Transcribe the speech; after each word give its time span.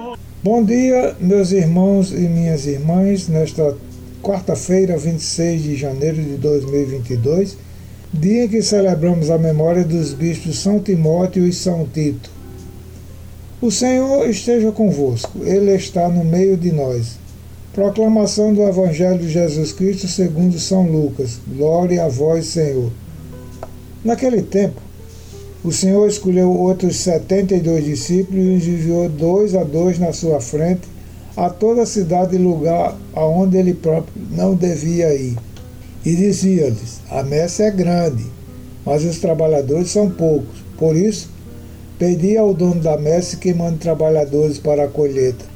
Deo. 0.01 0.17
Bom 0.43 0.65
dia, 0.65 1.15
meus 1.21 1.53
irmãos 1.53 2.11
e 2.11 2.21
minhas 2.21 2.65
irmãs, 2.65 3.29
nesta 3.29 3.77
quarta-feira, 4.23 4.97
26 4.97 5.63
de 5.63 5.77
janeiro 5.77 6.17
de 6.17 6.39
2022, 6.39 7.59
dia 8.15 8.45
em 8.45 8.49
que 8.49 8.63
celebramos 8.63 9.29
a 9.29 9.37
memória 9.37 9.85
dos 9.85 10.15
bispos 10.15 10.59
São 10.59 10.81
Timóteo 10.81 11.47
e 11.47 11.53
São 11.53 11.87
Tito. 11.87 12.31
O 13.61 13.71
Senhor 13.71 14.27
esteja 14.27 14.73
convosco, 14.73 15.45
Ele 15.45 15.75
está 15.75 16.09
no 16.09 16.25
meio 16.25 16.57
de 16.57 16.73
nós. 16.73 17.26
Proclamação 17.77 18.55
do 18.55 18.63
Evangelho 18.63 19.19
de 19.19 19.29
Jesus 19.29 19.71
Cristo 19.71 20.09
segundo 20.09 20.59
São 20.59 20.91
Lucas. 20.91 21.39
Glória 21.47 22.07
a 22.07 22.09
vós, 22.09 22.47
Senhor. 22.47 22.91
Naquele 24.03 24.41
tempo, 24.41 24.81
o 25.63 25.71
Senhor 25.71 26.09
escolheu 26.09 26.51
outros 26.51 26.97
setenta 26.97 27.55
e 27.55 27.61
dois 27.61 27.85
discípulos 27.85 28.47
e 28.47 28.57
os 28.57 28.67
enviou 28.67 29.11
dois 29.11 29.55
a 29.55 29.63
dois 29.63 29.99
na 29.99 30.15
sua 30.15 30.41
frente 30.41 30.89
a 31.37 31.51
toda 31.51 31.83
a 31.83 31.87
cidade 31.87 32.37
e 32.37 32.39
lugar 32.39 32.97
aonde 33.15 33.59
ele 33.59 33.75
próprio 33.75 34.23
não 34.31 34.55
devia 34.55 35.13
ir. 35.13 35.37
E 36.03 36.17
dizia-lhes: 36.17 37.03
A 37.11 37.23
messe 37.23 37.63
é 37.63 37.71
grande, 37.71 38.25
mas 38.87 39.05
os 39.05 39.19
trabalhadores 39.19 39.91
são 39.91 40.09
poucos. 40.09 40.65
Por 40.79 40.97
isso, 40.97 41.29
pedi 41.99 42.39
ao 42.39 42.55
dono 42.55 42.81
da 42.81 42.97
messe 42.97 43.37
que 43.37 43.53
mande 43.53 43.81
trabalhadores 43.81 44.57
para 44.57 44.85
a 44.85 44.89
colheita. 44.89 45.56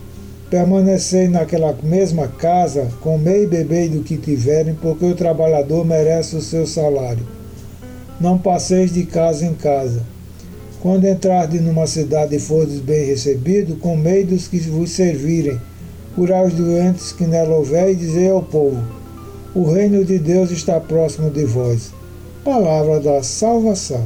permanecei 0.51 1.29
naquela 1.29 1.73
mesma 1.81 2.27
casa, 2.27 2.89
comei 2.99 3.43
e 3.43 3.47
bebei 3.47 3.87
do 3.87 4.03
que 4.03 4.17
tiverem, 4.17 4.75
porque 4.75 5.05
o 5.05 5.15
trabalhador 5.15 5.85
merece 5.85 6.35
o 6.35 6.41
seu 6.41 6.67
salário. 6.67 7.25
Não 8.19 8.37
passeis 8.37 8.93
de 8.93 9.05
casa 9.05 9.45
em 9.45 9.53
casa. 9.53 10.03
Quando 10.81 11.07
entrardes 11.07 11.61
numa 11.61 11.87
cidade 11.87 12.35
e 12.35 12.39
fordes 12.39 12.81
bem 12.81 13.05
recebido, 13.05 13.77
comei 13.77 14.25
dos 14.25 14.49
que 14.49 14.59
vos 14.59 14.91
servirem, 14.91 15.57
curai 16.15 16.45
os 16.45 16.53
doentes 16.53 17.13
que 17.13 17.23
nela 17.23 17.55
houver 17.55 17.89
e 17.89 17.95
dizei 17.95 18.29
ao 18.29 18.43
povo: 18.43 18.83
O 19.55 19.71
reino 19.71 20.03
de 20.03 20.19
Deus 20.19 20.51
está 20.51 20.81
próximo 20.81 21.29
de 21.29 21.45
vós. 21.45 21.93
Palavra 22.43 22.99
da 22.99 23.23
salvação. 23.23 24.05